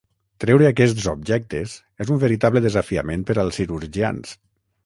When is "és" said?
2.05-2.13